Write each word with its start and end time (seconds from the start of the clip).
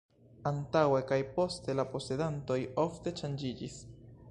Antaŭe 0.51 1.01
kaj 1.11 1.19
poste 1.35 1.77
la 1.81 1.85
posedantoj 1.93 2.59
ofte 2.87 3.17
ŝanĝiĝis. 3.23 3.81